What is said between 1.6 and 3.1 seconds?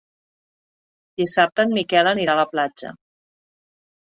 en Miquel anirà a la platja.